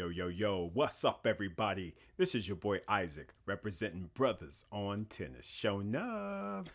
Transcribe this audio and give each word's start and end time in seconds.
yo, 0.00 0.08
yo, 0.08 0.28
yo. 0.28 0.70
What's 0.72 1.04
up, 1.04 1.26
everybody? 1.26 1.94
This 2.16 2.34
is 2.34 2.48
your 2.48 2.56
boy 2.56 2.80
Isaac, 2.88 3.34
representing 3.44 4.08
Brothers 4.14 4.64
on 4.72 5.04
Tennis. 5.04 5.44
Showing 5.44 5.94
up. 5.94 6.70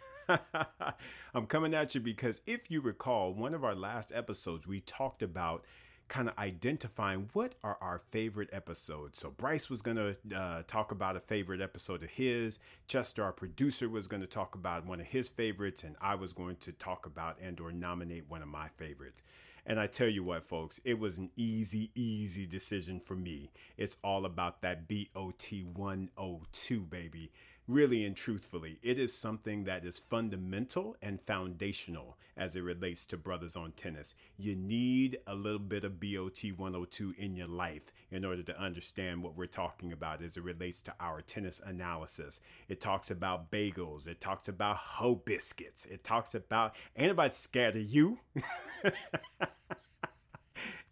I'm 1.33 1.47
coming 1.47 1.73
at 1.73 1.96
you 1.96 2.01
because 2.01 2.43
if 2.46 2.69
you 2.69 2.81
recall, 2.81 3.33
one 3.33 3.55
of 3.55 3.63
our 3.63 3.73
last 3.73 4.11
episodes, 4.13 4.67
we 4.67 4.79
talked 4.79 5.23
about 5.23 5.65
kind 6.07 6.29
of 6.29 6.38
identifying 6.38 7.31
what 7.33 7.55
are 7.63 7.79
our 7.81 7.97
favorite 7.97 8.49
episodes. 8.53 9.18
So 9.20 9.32
Bryce 9.32 9.71
was 9.71 9.82
going 9.82 9.98
to 9.98 10.18
uh, 10.38 10.62
talk 10.68 10.92
about 10.92 11.16
a 11.16 11.20
favorite 11.20 11.62
episode 11.62 12.04
of 12.04 12.12
his. 12.12 12.60
Chester, 12.88 13.23
our 13.23 13.34
producer, 13.34 13.89
was 13.89 14.07
going 14.07 14.21
to 14.21 14.28
talk 14.28 14.54
about 14.54 14.86
one 14.86 15.00
of 15.00 15.07
his 15.07 15.30
favorites, 15.30 15.84
and 15.84 15.96
I 16.00 16.14
was 16.14 16.32
going 16.32 16.57
to 16.57 16.71
talk 16.71 17.07
about 17.07 17.39
and 17.42 17.60
or 17.60 17.71
nominate 17.71 18.30
one 18.30 18.44
of 18.44 18.50
my 18.50 18.68
favorites. 18.78 19.23
And 19.66 19.79
I 19.79 19.88
tell 19.88 20.07
you 20.07 20.23
what, 20.23 20.43
folks, 20.43 20.79
it 20.86 21.00
was 21.00 21.18
an 21.18 21.32
easy, 21.36 21.89
easy 21.95 22.45
decision 22.45 23.00
for 23.00 23.15
me. 23.15 23.50
It's 23.77 23.97
all 24.04 24.25
about 24.25 24.61
that 24.61 24.88
BOT 24.88 25.51
102, 25.74 26.82
baby. 26.82 27.32
Really 27.68 28.05
and 28.05 28.15
truthfully, 28.15 28.78
it 28.83 29.00
is 29.00 29.11
something 29.18 29.64
that 29.64 29.83
is 29.83 29.97
fundamental 29.97 30.96
and 31.01 31.19
foundational 31.19 32.16
as 32.38 32.55
it 32.55 32.61
relates 32.61 33.05
to 33.05 33.17
brothers 33.17 33.55
on 33.55 33.72
tennis. 33.72 34.14
You 34.38 34.55
need 34.55 35.17
a 35.25 35.33
little 35.33 35.58
bit 35.58 35.83
of 35.83 36.00
BOT 36.00 36.39
102 36.55 37.16
in 37.17 37.36
your 37.36 37.47
life 37.47 37.91
in 38.11 38.23
order 38.23 38.44
to 38.44 38.61
understand 38.61 39.23
what 39.23 39.36
we're 39.36 39.47
talking 39.47 39.91
about 39.91 40.22
as 40.22 40.38
it 40.38 40.44
relates 40.44 40.80
to 40.81 40.94
our 41.00 41.22
tennis 41.22 41.59
analysis. 41.66 42.39
It 42.69 42.81
talks 42.81 43.09
about 43.09 43.50
bagels, 43.50 44.08
it 44.08 44.22
talks 44.22 44.47
about 44.47 44.77
hoe 44.77 45.16
biscuits, 45.16 45.86
it 45.86 46.03
talks 46.03 46.36
about 46.36 46.75
anybody 46.95 47.33
scared 47.33 47.75
of 47.75 47.81
you. 47.81 48.19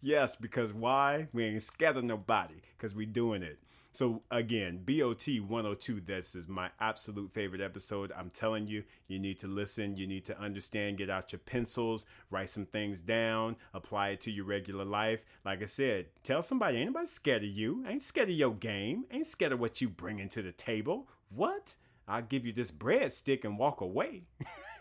yes, 0.04 0.36
because 0.36 0.72
why? 0.72 1.28
We 1.32 1.44
ain't 1.44 1.62
scared 1.62 1.96
of 1.96 2.04
nobody 2.04 2.60
because 2.76 2.94
we 2.94 3.06
doing 3.06 3.42
it. 3.42 3.58
So 3.92 4.22
again, 4.28 4.80
BOT 4.84 5.24
102, 5.24 6.00
this 6.00 6.34
is 6.34 6.48
my 6.48 6.70
absolute 6.80 7.32
favorite 7.32 7.60
episode. 7.60 8.12
I'm 8.16 8.30
telling 8.30 8.66
you, 8.66 8.82
you 9.06 9.20
need 9.20 9.38
to 9.38 9.46
listen, 9.46 9.96
you 9.96 10.08
need 10.08 10.24
to 10.24 10.38
understand, 10.38 10.98
get 10.98 11.10
out 11.10 11.30
your 11.30 11.38
pencils, 11.38 12.04
write 12.28 12.50
some 12.50 12.66
things 12.66 13.00
down, 13.00 13.54
apply 13.72 14.08
it 14.08 14.20
to 14.22 14.32
your 14.32 14.46
regular 14.46 14.84
life. 14.84 15.24
Like 15.44 15.62
I 15.62 15.66
said, 15.66 16.06
tell 16.24 16.42
somebody, 16.42 16.78
ain't 16.78 16.88
nobody 16.88 17.06
scared 17.06 17.44
of 17.44 17.50
you, 17.50 17.84
ain't 17.86 18.02
scared 18.02 18.30
of 18.30 18.34
your 18.34 18.54
game, 18.54 19.04
ain't 19.12 19.28
scared 19.28 19.52
of 19.52 19.60
what 19.60 19.80
you 19.80 19.88
bring 19.88 20.28
to 20.28 20.42
the 20.42 20.52
table. 20.52 21.08
What? 21.28 21.76
I'll 22.08 22.22
give 22.22 22.44
you 22.44 22.52
this 22.52 22.72
breadstick 22.72 23.44
and 23.44 23.58
walk 23.58 23.80
away. 23.80 24.24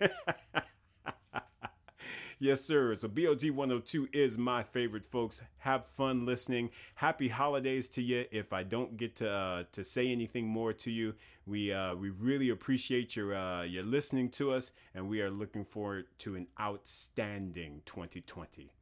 Yes, 2.39 2.61
sir. 2.61 2.95
So 2.95 3.07
BOT 3.07 3.43
102 3.43 4.09
is 4.11 4.37
my 4.37 4.63
favorite, 4.63 5.05
folks. 5.05 5.41
Have 5.59 5.87
fun 5.87 6.25
listening. 6.25 6.71
Happy 6.95 7.29
holidays 7.29 7.87
to 7.89 8.01
you. 8.01 8.25
If 8.31 8.53
I 8.53 8.63
don't 8.63 8.97
get 8.97 9.15
to 9.17 9.29
uh, 9.29 9.63
to 9.71 9.83
say 9.83 10.11
anything 10.11 10.47
more 10.47 10.73
to 10.73 10.91
you, 10.91 11.15
we 11.45 11.71
uh, 11.71 11.95
we 11.95 12.09
really 12.09 12.49
appreciate 12.49 13.15
your 13.15 13.35
uh, 13.35 13.63
your 13.63 13.83
listening 13.83 14.29
to 14.31 14.51
us, 14.51 14.71
and 14.93 15.07
we 15.09 15.21
are 15.21 15.31
looking 15.31 15.65
forward 15.65 16.05
to 16.19 16.35
an 16.35 16.47
outstanding 16.59 17.81
2020. 17.85 18.73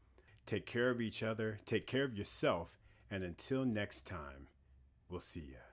Take 0.45 0.66
care 0.66 0.90
of 0.90 1.00
each 1.00 1.23
other. 1.23 1.60
Take 1.66 1.88
care 1.88 2.04
of 2.04 2.18
yourself. 2.18 2.78
And 3.10 3.23
until 3.23 3.66
next 3.66 4.08
time, 4.08 4.48
we'll 5.10 5.20
see 5.20 5.42
you. 5.42 5.70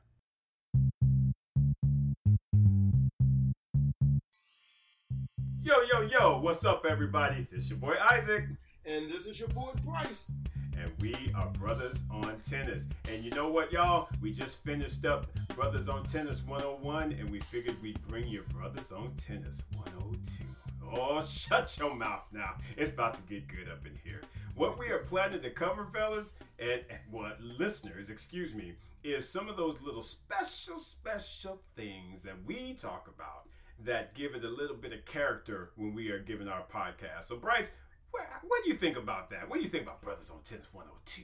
Yo, 5.68 5.82
yo, 5.82 6.00
yo, 6.00 6.40
what's 6.40 6.64
up, 6.64 6.86
everybody? 6.88 7.46
This 7.52 7.64
is 7.64 7.70
your 7.70 7.78
boy 7.78 7.94
Isaac. 8.10 8.46
And 8.86 9.10
this 9.10 9.26
is 9.26 9.38
your 9.38 9.50
boy 9.50 9.68
Bryce. 9.84 10.30
And 10.80 10.90
we 10.98 11.14
are 11.34 11.50
Brothers 11.60 12.04
on 12.10 12.40
Tennis. 12.40 12.86
And 13.12 13.22
you 13.22 13.32
know 13.32 13.50
what, 13.50 13.70
y'all? 13.70 14.08
We 14.22 14.32
just 14.32 14.64
finished 14.64 15.04
up 15.04 15.26
Brothers 15.54 15.90
on 15.90 16.06
Tennis 16.06 16.42
101, 16.46 17.12
and 17.12 17.28
we 17.28 17.40
figured 17.40 17.82
we'd 17.82 18.00
bring 18.08 18.26
you 18.28 18.44
Brothers 18.54 18.92
on 18.92 19.12
Tennis 19.18 19.62
102. 19.76 20.44
Oh, 20.90 21.20
shut 21.20 21.76
your 21.78 21.94
mouth 21.94 22.24
now. 22.32 22.54
It's 22.78 22.94
about 22.94 23.16
to 23.16 23.22
get 23.24 23.46
good 23.46 23.68
up 23.70 23.84
in 23.84 23.92
here. 24.02 24.22
What 24.54 24.78
we 24.78 24.88
are 24.88 25.00
planning 25.00 25.42
to 25.42 25.50
cover, 25.50 25.84
fellas, 25.92 26.32
and 26.58 26.80
what 27.10 27.42
listeners, 27.42 28.08
excuse 28.08 28.54
me, 28.54 28.72
is 29.04 29.28
some 29.28 29.50
of 29.50 29.58
those 29.58 29.82
little 29.82 30.00
special, 30.00 30.78
special 30.78 31.60
things 31.76 32.22
that 32.22 32.36
we 32.46 32.72
talk 32.72 33.06
about 33.14 33.48
that 33.84 34.14
give 34.14 34.34
it 34.34 34.44
a 34.44 34.48
little 34.48 34.76
bit 34.76 34.92
of 34.92 35.04
character 35.04 35.70
when 35.76 35.94
we 35.94 36.10
are 36.10 36.18
giving 36.18 36.48
our 36.48 36.64
podcast. 36.72 37.24
So, 37.24 37.36
Bryce, 37.36 37.70
what, 38.10 38.24
what 38.42 38.64
do 38.64 38.70
you 38.70 38.76
think 38.76 38.96
about 38.96 39.30
that? 39.30 39.48
What 39.48 39.56
do 39.56 39.62
you 39.62 39.68
think 39.68 39.84
about 39.84 40.02
Brothers 40.02 40.30
on 40.30 40.40
Tennis 40.42 40.68
102? 40.72 41.22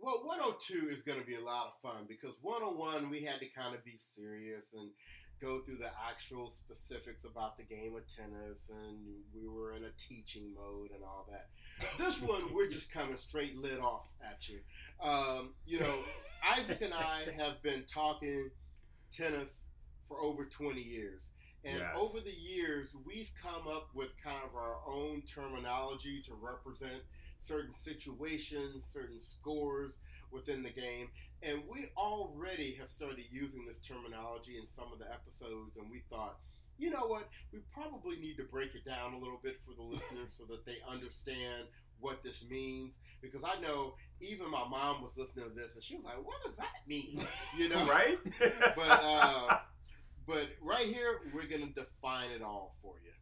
Well, 0.00 0.20
102 0.24 0.90
is 0.90 1.02
going 1.02 1.18
to 1.18 1.26
be 1.26 1.36
a 1.36 1.40
lot 1.40 1.66
of 1.66 1.80
fun 1.82 2.04
because 2.06 2.34
101 2.42 3.08
we 3.08 3.22
had 3.22 3.40
to 3.40 3.46
kind 3.46 3.74
of 3.74 3.84
be 3.84 3.98
serious 4.14 4.64
and 4.74 4.90
go 5.40 5.60
through 5.60 5.76
the 5.76 5.90
actual 6.08 6.50
specifics 6.50 7.24
about 7.24 7.56
the 7.56 7.64
game 7.64 7.94
of 7.96 8.02
tennis 8.14 8.68
and 8.68 8.98
we 9.34 9.48
were 9.48 9.74
in 9.74 9.84
a 9.84 9.90
teaching 9.98 10.52
mode 10.54 10.90
and 10.94 11.02
all 11.02 11.26
that. 11.30 11.48
This 11.98 12.20
one 12.20 12.52
we're 12.54 12.68
just 12.68 12.92
coming 12.92 13.16
straight 13.16 13.56
lit 13.56 13.80
off 13.80 14.06
at 14.22 14.48
you. 14.48 14.58
Um, 15.02 15.54
you 15.66 15.80
know, 15.80 15.94
Isaac 16.56 16.82
and 16.82 16.94
I 16.94 17.22
have 17.38 17.62
been 17.62 17.84
talking 17.92 18.50
tennis 19.12 19.50
for 20.06 20.20
over 20.20 20.44
20 20.44 20.80
years. 20.80 21.22
And 21.64 21.78
Yes. 21.78 21.96
over 21.96 22.20
the 22.20 22.34
years, 22.34 22.90
we've 23.04 23.30
come 23.40 23.66
up 23.68 23.88
with 23.94 24.10
kind 24.22 24.42
of 24.44 24.54
our 24.54 24.78
own 24.86 25.22
terminology 25.22 26.20
to 26.22 26.34
represent 26.34 27.02
certain 27.38 27.72
situations, 27.74 28.84
certain 28.92 29.20
scores 29.20 29.96
within 30.30 30.62
the 30.62 30.70
game. 30.70 31.08
And 31.42 31.62
we 31.68 31.90
already 31.96 32.74
have 32.74 32.88
started 32.90 33.24
using 33.30 33.66
this 33.66 33.78
terminology 33.86 34.58
in 34.58 34.66
some 34.74 34.92
of 34.92 34.98
the 34.98 35.10
episodes. 35.10 35.76
And 35.76 35.90
we 35.90 36.00
thought, 36.10 36.38
you 36.78 36.90
know 36.90 37.06
what? 37.06 37.28
We 37.52 37.60
probably 37.72 38.16
need 38.16 38.36
to 38.38 38.44
break 38.44 38.74
it 38.74 38.84
down 38.84 39.14
a 39.14 39.18
little 39.18 39.40
bit 39.42 39.60
for 39.66 39.74
the 39.74 39.82
listeners 39.94 40.34
so 40.36 40.44
that 40.50 40.66
they 40.66 40.78
understand 40.88 41.64
what 42.00 42.22
this 42.22 42.44
means. 42.48 42.92
Because 43.22 43.42
I 43.44 43.58
know 43.60 43.94
even 44.20 44.50
my 44.50 44.66
mom 44.68 45.02
was 45.02 45.12
listening 45.16 45.48
to 45.48 45.54
this 45.54 45.74
and 45.74 45.82
she 45.84 45.96
was 45.96 46.04
like, 46.04 46.24
what 46.26 46.42
does 46.44 46.56
that 46.56 46.86
mean? 46.86 47.20
You 47.56 47.68
know? 47.70 47.86
right? 47.88 48.18
But, 48.76 49.00
uh, 49.02 49.58
but 50.26 50.46
right 50.60 50.86
here, 50.86 51.20
we're 51.34 51.46
going 51.46 51.66
to 51.66 51.74
define 51.74 52.30
it 52.30 52.42
all 52.42 52.74
for 52.82 52.94
you. 53.04 53.12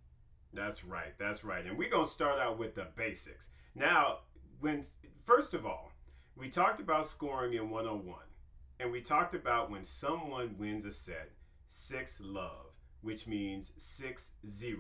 That's 0.53 0.85
right. 0.85 1.15
That's 1.19 1.45
right. 1.45 1.65
And 1.65 1.79
we're 1.79 1.91
going 1.91 2.05
to 2.05 2.11
start 2.11 2.39
out 2.39 2.59
with 2.59 2.75
the 2.75 2.89
basics. 2.95 3.49
Now, 3.75 4.19
when 4.61 4.85
first 5.25 5.55
of 5.55 5.65
all, 5.65 5.93
we 6.37 6.49
talked 6.49 6.81
about 6.81 7.07
scoring 7.07 7.55
in 7.55 7.71
101. 7.71 8.19
And 8.81 8.91
we 8.91 9.01
talked 9.01 9.35
about 9.35 9.71
when 9.71 9.85
someone 9.85 10.57
wins 10.59 10.85
a 10.85 10.93
set, 10.93 11.31
6 11.69 12.21
love, 12.21 12.77
which 13.01 13.27
means 13.27 13.73
6-0. 13.79 14.77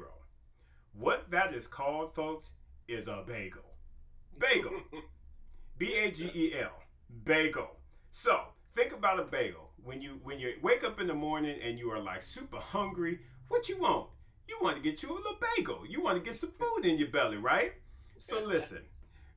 What 0.92 1.30
that 1.30 1.54
is 1.54 1.66
called, 1.66 2.14
folks, 2.14 2.50
is 2.88 3.06
a 3.06 3.24
bagel. 3.26 3.76
Bagel. 4.38 4.72
B 5.78 5.94
A 5.94 6.10
G 6.10 6.30
E 6.34 6.54
L. 6.60 6.82
Bagel. 7.24 7.76
So 8.10 8.40
think 8.74 8.92
about 8.92 9.18
a 9.18 9.24
bagel. 9.24 9.70
When 9.84 10.00
you 10.00 10.20
when 10.22 10.38
you 10.38 10.54
wake 10.62 10.84
up 10.84 11.00
in 11.00 11.06
the 11.08 11.14
morning 11.14 11.58
and 11.62 11.78
you 11.78 11.90
are 11.90 12.00
like 12.00 12.22
super 12.22 12.58
hungry, 12.58 13.20
what 13.48 13.68
you 13.68 13.78
want? 13.80 14.08
You 14.48 14.58
want 14.60 14.76
to 14.76 14.82
get 14.82 15.02
you 15.02 15.10
a 15.10 15.14
little 15.14 15.38
bagel. 15.56 15.84
You 15.88 16.02
want 16.02 16.18
to 16.18 16.24
get 16.24 16.38
some 16.38 16.52
food 16.52 16.84
in 16.84 16.98
your 16.98 17.08
belly, 17.08 17.36
right? 17.36 17.72
So 18.18 18.44
listen, 18.44 18.82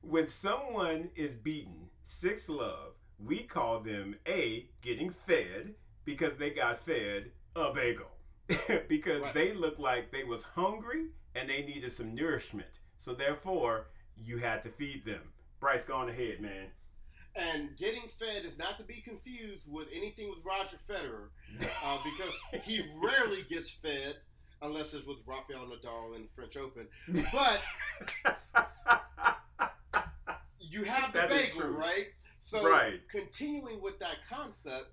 when 0.02 0.26
someone 0.26 1.10
is 1.16 1.34
beaten 1.34 1.90
six 2.02 2.48
love, 2.48 2.92
we 3.18 3.38
call 3.42 3.80
them 3.80 4.16
a 4.26 4.68
getting 4.82 5.10
fed 5.10 5.74
because 6.04 6.34
they 6.34 6.50
got 6.50 6.78
fed 6.78 7.30
a 7.56 7.72
bagel. 7.72 8.10
because 8.88 9.22
Right. 9.22 9.34
they 9.34 9.52
look 9.52 9.78
like 9.78 10.12
they 10.12 10.22
was 10.22 10.42
hungry 10.42 11.06
and 11.34 11.48
they 11.48 11.62
needed 11.62 11.90
some 11.90 12.14
nourishment. 12.14 12.78
So 12.98 13.12
therefore, 13.12 13.88
you 14.16 14.38
had 14.38 14.62
to 14.62 14.68
feed 14.68 15.04
them. 15.04 15.32
Bryce, 15.58 15.84
go 15.84 15.96
on 15.96 16.08
ahead, 16.08 16.40
man. 16.40 16.68
And 17.36 17.76
getting 17.76 18.08
fed 18.18 18.44
is 18.46 18.56
not 18.58 18.78
to 18.78 18.84
be 18.84 19.02
confused 19.02 19.64
with 19.68 19.88
anything 19.94 20.30
with 20.30 20.38
Roger 20.44 20.78
Federer, 20.88 21.28
uh, 21.84 21.98
because 22.04 22.32
he 22.64 22.80
rarely 23.02 23.42
gets 23.50 23.70
fed 23.70 24.16
unless 24.62 24.94
it's 24.94 25.06
with 25.06 25.18
Rafael 25.26 25.66
Nadal 25.66 26.16
in 26.16 26.22
the 26.22 26.28
French 26.34 26.56
Open. 26.56 26.88
But 27.32 27.60
you 30.60 30.84
have 30.84 31.12
the 31.12 31.20
That 31.20 31.28
bagel, 31.30 31.68
right? 31.70 32.06
So 32.40 32.62
Right. 32.64 33.00
continuing 33.10 33.82
with 33.82 33.98
that 33.98 34.16
concept, 34.28 34.86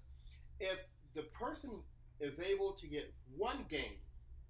if 0.60 0.80
the 1.14 1.24
person 1.24 1.82
is 2.20 2.38
able 2.40 2.74
to 2.74 2.88
get 2.88 3.14
one 3.36 3.64
game 3.70 3.98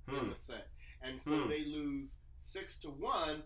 in 0.08 0.16
Hmm. 0.16 0.30
the 0.30 0.36
set, 0.36 0.68
and 1.02 1.22
so 1.22 1.44
Hmm. 1.44 1.50
they 1.50 1.64
lose 1.66 2.10
six 2.42 2.78
to 2.80 2.90
one, 2.90 3.44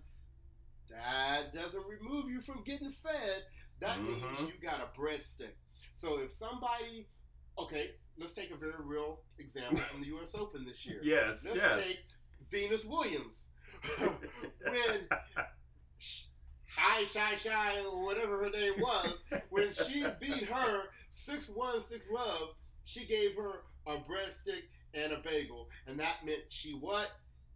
that 0.89 1.53
doesn't 1.53 1.85
remove 1.85 2.29
you 2.29 2.41
from 2.41 2.63
getting 2.63 2.91
fed. 2.91 3.45
That 3.79 4.01
means 4.01 4.23
Mhm. 4.23 4.47
you 4.47 4.53
got 4.61 4.81
a 4.81 4.99
breadstick. 4.99 5.53
So 5.95 6.19
if 6.19 6.31
somebody, 6.31 7.07
okay, 7.57 7.91
let's 8.17 8.33
take 8.33 8.51
a 8.51 8.55
very 8.55 8.73
real 8.79 9.21
example 9.37 9.77
from 9.77 10.01
the 10.01 10.07
U.S. 10.07 10.33
Open 10.35 10.65
this 10.65 10.85
year. 10.85 10.99
Yes, 11.03 11.45
Let's 11.45 11.57
yes. 11.57 11.87
take 11.87 12.05
Venus 12.51 12.85
Williams. 12.85 13.43
when 13.99 15.07
Hi 16.75 17.05
Shy 17.05 17.35
Shy 17.37 17.81
or 17.83 18.03
whatever 18.03 18.43
her 18.43 18.49
name 18.49 18.73
was, 18.79 19.17
when 19.49 19.73
she 19.73 20.05
beat 20.19 20.45
her 20.45 20.83
six 21.11 21.47
one 21.49 21.81
six 21.81 22.05
love, 22.11 22.49
she 22.85 23.05
gave 23.05 23.35
her 23.35 23.61
a 23.85 23.97
breadstick 23.97 24.63
and 24.93 25.11
a 25.13 25.19
bagel, 25.19 25.69
and 25.87 25.99
that 25.99 26.25
meant 26.25 26.41
she 26.49 26.71
what 26.73 27.09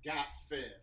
got 0.05 0.25
fed. 0.49 0.75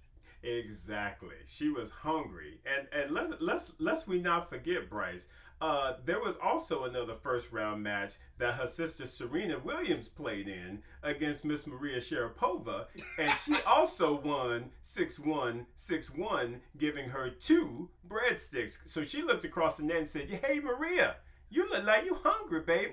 Exactly. 0.43 1.35
She 1.47 1.69
was 1.69 1.91
hungry, 1.91 2.61
and 2.65 2.87
and 2.93 3.11
let 3.11 3.43
let's 3.43 3.73
let's 3.79 4.07
we 4.07 4.21
not 4.21 4.49
forget 4.49 4.89
Bryce. 4.89 5.27
Uh, 5.61 5.95
there 6.05 6.21
was 6.21 6.37
also 6.41 6.85
another 6.85 7.15
first 7.15 7.51
round 7.51 7.83
match 7.83 8.15
that 8.39 8.55
her 8.55 8.67
sister 8.69 9.07
Serena 9.07 9.59
Williams 9.59 10.07
played 10.07 10.47
in 10.47 10.83
against 11.03 11.45
Miss 11.45 11.67
Maria 11.67 11.97
Sharapova, 11.99 12.87
and 13.19 13.37
she 13.37 13.57
also 13.67 14.15
won 14.21 14.71
6 14.83 15.19
1 15.19 15.67
6 15.75 16.11
1, 16.15 16.61
giving 16.79 17.09
her 17.11 17.29
two 17.31 17.91
breadsticks. 18.09 18.87
So 18.89 19.03
she 19.03 19.23
looked 19.23 19.45
across 19.45 19.79
the 19.79 19.85
net 19.85 19.97
and 19.97 20.09
said, 20.09 20.31
Hey, 20.31 20.61
Maria, 20.61 21.17
you 21.51 21.69
look 21.69 21.85
like 21.85 22.05
you 22.05 22.17
hungry, 22.23 22.61
baby. 22.61 22.93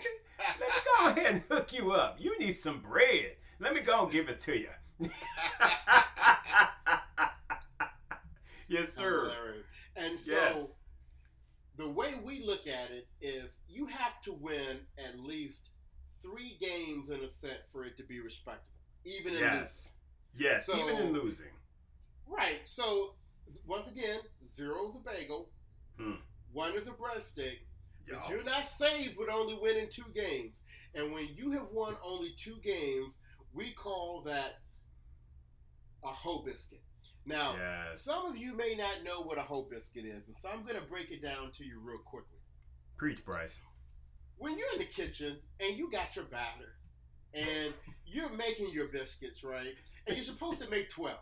Let 0.60 0.70
me 0.70 0.76
go 0.98 1.10
ahead 1.22 1.34
and 1.36 1.44
hook 1.50 1.72
you 1.74 1.92
up. 1.92 2.18
You 2.20 2.38
need 2.40 2.58
some 2.58 2.80
bread. 2.80 3.34
Let 3.60 3.74
me 3.76 3.82
go 3.82 4.04
and 4.04 4.12
give 4.12 4.28
it 4.28 4.40
to 4.42 4.58
you. 4.58 4.70
yes, 8.80 8.94
sir. 8.94 9.22
Hilarious. 9.30 9.66
And 9.96 10.20
so 10.20 10.32
Yes. 10.32 10.76
the 11.78 11.90
way 11.90 12.16
we 12.16 12.44
look 12.44 12.68
at 12.68 12.92
it 12.92 13.08
is 13.22 13.58
you 13.68 13.86
have 13.88 14.22
to 14.24 14.34
win 14.34 14.86
at 14.98 15.20
least 15.20 15.70
three 16.22 16.58
games 16.60 17.10
in 17.10 17.24
a 17.24 17.30
set 17.30 17.70
for 17.72 17.86
it 17.86 17.98
to 17.98 18.04
be 18.04 18.20
respectable, 18.20 18.66
even 19.06 19.34
in 19.36 19.40
losing. 19.42 19.54
Yes. 19.60 19.94
Yes, 20.38 20.66
So- 20.66 20.78
even 20.78 20.98
in 21.08 21.14
losing. 21.14 21.52
Right. 22.26 22.68
So 22.68 23.16
once 23.66 23.88
again, 23.88 24.22
zero 24.52 24.90
is 24.90 24.96
a 24.96 25.00
bagel, 25.00 25.52
Hmm. 25.98 26.16
one 26.52 26.76
is 26.76 26.88
a 26.88 26.92
breadstick. 26.94 27.60
But 28.08 28.14
Y'all. 28.14 28.30
you're 28.30 28.44
not 28.44 28.68
saved 28.68 29.18
with 29.18 29.30
only 29.30 29.56
winning 29.56 29.90
two 29.90 30.12
games. 30.14 30.54
And 30.94 31.12
when 31.14 31.28
you 31.36 31.52
have 31.52 31.70
won 31.72 31.98
only 32.04 32.34
two 32.38 32.60
games, 32.62 33.14
we 33.54 33.74
call 33.74 34.22
that 34.24 34.62
a 36.04 36.08
hoe 36.14 36.44
biscuit. 36.44 36.84
Now, 37.26 37.56
Yes. 37.56 38.04
some 38.04 38.28
of 38.28 38.38
you 38.38 38.54
may 38.56 38.76
not 38.76 39.04
know 39.04 39.22
what 39.22 39.38
a 39.38 39.42
hoe 39.42 39.64
biscuit 39.64 40.06
is, 40.06 40.28
and 40.28 40.38
so 40.38 40.50
I'm 40.50 40.64
going 40.64 40.76
to 40.80 40.86
break 40.86 41.10
it 41.12 41.22
down 41.22 41.52
to 41.54 41.64
you 41.66 41.80
real 41.80 41.98
quickly. 42.00 42.38
Preach, 42.98 43.26
Bryce. 43.26 43.62
When 44.38 44.58
you're 44.58 44.72
in 44.74 44.80
the 44.80 44.86
kitchen 44.86 45.40
and 45.60 45.76
you 45.78 45.90
got 45.90 46.16
your 46.16 46.26
batter 46.26 46.76
and 47.34 47.74
you're 48.06 48.30
making 48.30 48.70
your 48.72 48.88
biscuits, 48.90 49.44
right? 49.44 49.74
And 50.08 50.16
you're 50.16 50.26
supposed 50.26 50.62
to 50.62 50.70
make 50.70 50.90
12, 50.92 51.18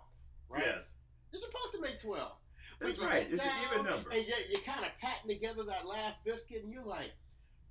right? 0.49 0.63
Yes. 0.65 0.91
You're 1.31 1.41
supposed 1.41 1.73
to 1.73 1.81
make 1.81 2.01
12. 2.01 2.31
That's 2.79 2.99
right. 2.99 3.27
It's 3.31 3.43
an 3.43 3.51
even 3.71 3.85
number. 3.85 4.09
And 4.09 4.27
yet 4.27 4.39
you're 4.49 4.61
kind 4.61 4.83
of 4.83 4.91
patting 4.99 5.29
together 5.29 5.63
that 5.63 5.85
last 5.87 6.15
biscuit, 6.25 6.63
and 6.63 6.71
you're 6.73 6.83
like, 6.83 7.11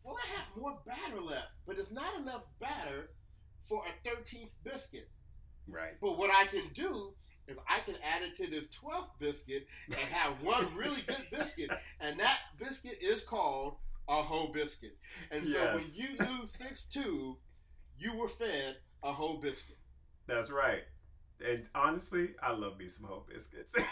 well, 0.04 0.16
I 0.16 0.26
have 0.38 0.46
more 0.56 0.78
batter 0.86 1.20
left, 1.20 1.52
but 1.66 1.76
it's 1.78 1.92
not 1.92 2.18
enough 2.20 2.42
batter 2.60 3.10
for 3.68 3.82
a 3.86 4.08
13th 4.08 4.50
biscuit. 4.64 5.08
Right. 5.68 5.92
But 6.00 6.18
what 6.18 6.30
I 6.30 6.46
can 6.46 6.70
do 6.74 7.12
is 7.52 7.58
I 7.68 7.80
can 7.80 7.94
add 8.02 8.22
it 8.22 8.36
to 8.38 8.50
this 8.50 8.64
12th 8.82 9.10
biscuit 9.18 9.66
and 9.86 9.94
have 9.96 10.42
one 10.42 10.74
really 10.76 11.02
good 11.06 11.26
biscuit, 11.30 11.70
and 12.00 12.18
that 12.20 12.38
biscuit 12.58 12.98
is 13.00 13.22
called 13.22 13.76
a 14.08 14.22
whole 14.22 14.48
biscuit. 14.52 14.96
And 15.30 15.46
so 15.46 15.52
Yes. 15.52 15.74
when 15.96 16.06
you 16.08 16.16
lose 16.40 16.50
6 16.52 16.84
2, 16.86 17.38
you 17.98 18.16
were 18.16 18.28
fed 18.28 18.76
a 19.02 19.12
whole 19.12 19.38
biscuit. 19.40 19.78
That's 20.26 20.50
right. 20.50 20.82
And 21.44 21.68
honestly, 21.74 22.30
I 22.42 22.52
love 22.52 22.78
me 22.78 22.88
some 22.88 23.08
whole 23.08 23.26
biscuits. 23.28 23.74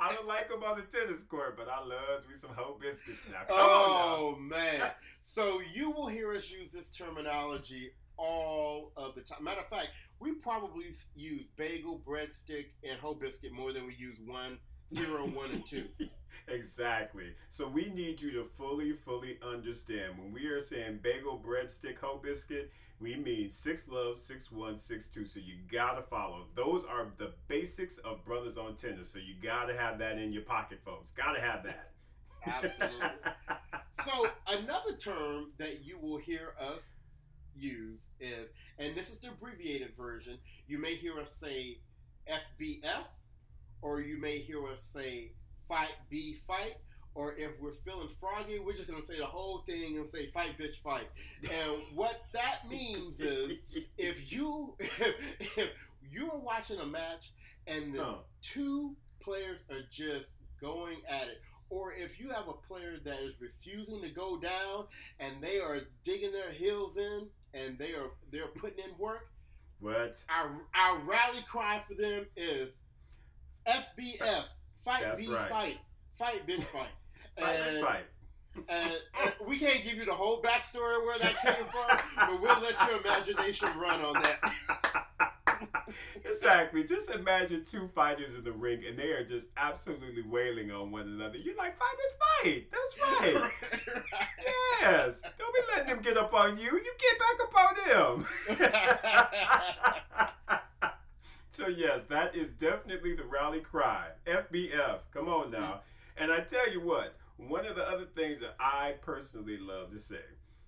I 0.00 0.12
don't 0.14 0.26
like 0.26 0.48
them 0.48 0.62
on 0.62 0.78
the 0.78 0.84
tennis 0.84 1.22
court, 1.22 1.56
but 1.56 1.68
I 1.68 1.80
love 1.80 2.28
me 2.28 2.34
some 2.38 2.50
whole 2.50 2.78
biscuits 2.80 3.18
now. 3.30 3.44
Come 3.46 3.56
on 3.56 3.60
oh 3.60 4.36
man! 4.38 4.90
So 5.22 5.60
you 5.74 5.90
will 5.90 6.06
hear 6.06 6.32
us 6.32 6.50
use 6.50 6.70
this 6.72 6.86
terminology 6.96 7.92
all 8.18 8.92
of 8.96 9.14
the 9.14 9.22
time. 9.22 9.44
Matter 9.44 9.60
of 9.60 9.68
fact, 9.68 9.88
we 10.20 10.32
probably 10.32 10.86
use 11.14 11.44
bagel, 11.56 12.02
breadstick, 12.06 12.66
and 12.88 12.98
whole 13.00 13.14
biscuit 13.14 13.52
more 13.52 13.72
than 13.72 13.86
we 13.86 13.94
use 13.94 14.18
one, 14.24 14.58
zero, 14.94 15.26
one, 15.26 15.50
and 15.50 15.66
two. 15.66 15.84
Exactly. 16.46 17.34
So 17.50 17.68
we 17.68 17.90
need 17.90 18.22
you 18.22 18.30
to 18.32 18.44
fully, 18.44 18.92
fully 18.92 19.38
understand 19.42 20.18
when 20.18 20.32
we 20.32 20.46
are 20.46 20.60
saying 20.60 21.00
bagel, 21.02 21.42
breadstick, 21.44 21.98
whole 21.98 22.18
biscuit, 22.18 22.70
we 23.00 23.16
mean 23.16 23.50
six 23.50 23.86
love, 23.88 24.16
six 24.16 24.50
one, 24.50 24.78
six 24.78 25.06
two. 25.08 25.24
So 25.24 25.40
you 25.40 25.54
gotta 25.70 26.02
follow. 26.02 26.46
Those 26.54 26.84
are 26.84 27.08
the 27.18 27.32
basics 27.48 27.98
of 27.98 28.24
brothers 28.24 28.56
on 28.56 28.76
tennis. 28.76 29.10
So 29.10 29.18
you 29.18 29.34
gotta 29.42 29.76
have 29.76 29.98
that 29.98 30.18
in 30.18 30.32
your 30.32 30.42
pocket, 30.42 30.80
folks. 30.84 31.10
Gotta 31.12 31.40
have 31.40 31.64
that. 31.64 31.90
Absolutely. 32.46 33.08
So 34.04 34.28
another 34.46 34.96
term 34.96 35.50
that 35.58 35.84
you 35.84 35.98
will 35.98 36.18
hear 36.18 36.54
us 36.60 36.92
use 37.58 38.00
is, 38.20 38.48
and 38.78 38.94
this 38.96 39.08
is 39.08 39.18
the 39.20 39.28
abbreviated 39.28 39.92
version. 39.96 40.38
You 40.66 40.78
may 40.78 40.94
hear 40.94 41.18
us 41.18 41.36
say 41.40 41.78
FBF, 42.28 43.04
or 43.82 44.00
you 44.00 44.18
may 44.20 44.38
hear 44.38 44.66
us 44.66 44.82
say 44.92 45.32
Fight 45.68 45.92
B 46.10 46.38
Fight. 46.46 46.74
Or 47.14 47.34
if 47.34 47.50
we're 47.60 47.72
feeling 47.84 48.08
froggy, 48.20 48.60
we're 48.60 48.74
just 48.74 48.86
gonna 48.88 49.04
say 49.04 49.18
the 49.18 49.26
whole 49.26 49.62
thing 49.66 49.96
and 49.96 50.08
say 50.10 50.30
fight, 50.30 50.56
bitch, 50.58 50.80
fight. 50.84 51.08
And 51.42 51.82
what 51.94 52.20
that 52.32 52.68
means 52.70 53.18
is 53.18 53.58
if 53.96 54.30
you 54.30 54.74
if 54.80 55.70
you 56.08 56.30
are 56.30 56.38
watching 56.38 56.78
a 56.78 56.86
match 56.86 57.32
and 57.66 57.92
the 57.94 58.04
Huh. 58.04 58.14
two 58.40 58.94
players 59.20 59.58
are 59.70 59.82
just 59.92 60.26
going 60.60 60.98
at 61.08 61.26
it, 61.28 61.40
or 61.70 61.92
if 61.92 62.20
you 62.20 62.28
have 62.28 62.46
a 62.48 62.52
player 62.68 62.98
that 63.04 63.18
is 63.20 63.34
refusing 63.40 64.00
to 64.02 64.10
go 64.10 64.38
down 64.38 64.86
and 65.18 65.42
they 65.42 65.58
are 65.58 65.80
digging 66.04 66.30
their 66.32 66.52
heels 66.52 66.96
in 66.96 67.26
and 67.54 67.78
they 67.78 67.92
are 67.94 68.10
they're 68.32 68.48
putting 68.48 68.84
in 68.84 68.90
work, 68.98 69.28
What? 69.80 70.22
our 70.28 70.50
our 70.74 70.98
rally 71.00 71.44
cry 71.48 71.82
for 71.88 71.94
them 71.94 72.26
is 72.36 72.70
FBF, 73.66 74.44
fight 74.84 75.02
That's 75.02 75.18
B 75.18 75.28
right. 75.28 75.48
fight, 75.50 75.78
fight 76.18 76.46
bitch 76.46 76.62
fight. 76.64 76.88
Fight, 77.38 77.50
And- 77.54 77.84
fight. 77.86 78.04
and, 78.68 78.92
and 79.22 79.32
we 79.46 79.58
can't 79.58 79.84
give 79.84 79.94
you 79.94 80.04
the 80.04 80.12
whole 80.12 80.42
backstory 80.42 80.96
of 80.98 81.04
where 81.04 81.18
that 81.20 81.36
came 81.40 81.66
from, 81.70 81.98
but 82.16 82.42
we'll 82.42 82.60
let 82.60 82.74
your 82.90 83.00
imagination 83.00 83.68
run 83.78 84.00
on 84.04 84.14
that. 84.14 85.06
exactly. 86.24 86.84
Just 86.84 87.10
imagine 87.10 87.64
two 87.64 87.86
fighters 87.88 88.34
in 88.34 88.44
the 88.44 88.52
ring 88.52 88.82
and 88.86 88.98
they 88.98 89.10
are 89.12 89.24
just 89.24 89.46
absolutely 89.56 90.22
wailing 90.22 90.70
on 90.70 90.90
one 90.90 91.02
another. 91.02 91.38
You're 91.38 91.56
like, 91.56 91.78
fight 91.78 91.96
this 91.98 92.12
fight. 92.42 92.70
That's 92.70 92.96
right. 93.00 93.50
yes. 94.80 95.22
Don't 95.38 95.54
be 95.54 95.60
letting 95.74 95.94
them 95.94 96.02
get 96.02 96.16
up 96.16 96.32
on 96.34 96.56
you. 96.56 96.72
You 96.72 96.92
get 96.98 97.18
back 97.18 97.40
up 97.42 97.54
on 97.58 97.74
them. 97.88 98.26
so 101.50 101.68
yes, 101.68 102.02
that 102.08 102.34
is 102.34 102.50
definitely 102.50 103.14
the 103.14 103.24
rally 103.24 103.60
cry. 103.60 104.08
FBF. 104.26 105.00
Come 105.12 105.28
on 105.28 105.50
now. 105.50 105.58
Mm-hmm. 105.58 106.22
And 106.22 106.32
I 106.32 106.40
tell 106.40 106.70
you 106.70 106.80
what, 106.80 107.16
one 107.36 107.64
of 107.64 107.76
the 107.76 107.88
other 107.88 108.04
things 108.04 108.40
that 108.40 108.56
I 108.58 108.94
personally 109.00 109.58
love 109.58 109.92
to 109.92 109.98
say, 110.00 110.16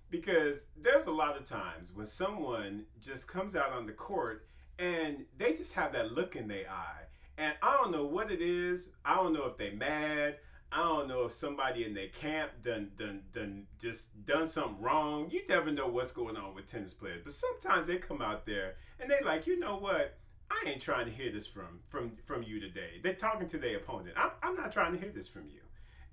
because 0.09 0.67
there's 0.81 1.07
a 1.07 1.11
lot 1.11 1.37
of 1.37 1.45
times 1.45 1.91
when 1.93 2.05
someone 2.05 2.85
just 3.01 3.27
comes 3.27 3.55
out 3.55 3.71
on 3.71 3.85
the 3.85 3.91
court 3.91 4.45
and 4.79 5.25
they 5.37 5.53
just 5.53 5.73
have 5.73 5.93
that 5.93 6.13
look 6.13 6.35
in 6.35 6.47
their 6.47 6.69
eye. 6.69 7.05
And 7.37 7.55
I 7.61 7.77
don't 7.77 7.91
know 7.91 8.05
what 8.05 8.31
it 8.31 8.41
is. 8.41 8.89
I 9.03 9.15
don't 9.15 9.33
know 9.33 9.45
if 9.45 9.57
they 9.57 9.71
mad. 9.71 10.37
I 10.71 10.77
don't 10.77 11.09
know 11.09 11.25
if 11.25 11.33
somebody 11.33 11.83
in 11.83 11.93
their 11.93 12.07
camp 12.07 12.51
done 12.63 12.91
done 12.97 13.23
done 13.33 13.67
just 13.79 14.25
done 14.25 14.47
something 14.47 14.81
wrong. 14.81 15.29
You 15.29 15.41
never 15.49 15.71
know 15.71 15.87
what's 15.87 16.11
going 16.11 16.37
on 16.37 16.55
with 16.55 16.67
tennis 16.67 16.93
players. 16.93 17.21
But 17.23 17.33
sometimes 17.33 17.87
they 17.87 17.97
come 17.97 18.21
out 18.21 18.45
there 18.45 18.75
and 18.99 19.09
they 19.09 19.19
like, 19.25 19.47
you 19.47 19.59
know 19.59 19.77
what? 19.77 20.17
I 20.49 20.69
ain't 20.69 20.81
trying 20.81 21.05
to 21.05 21.11
hear 21.11 21.31
this 21.31 21.47
from 21.47 21.79
from 21.89 22.13
from 22.25 22.43
you 22.43 22.59
today. 22.59 22.99
They're 23.03 23.13
talking 23.13 23.47
to 23.49 23.57
their 23.57 23.77
opponent. 23.77 24.15
I'm, 24.17 24.31
I'm 24.41 24.55
not 24.55 24.71
trying 24.71 24.93
to 24.93 24.99
hear 24.99 25.11
this 25.11 25.27
from 25.27 25.47
you. 25.49 25.61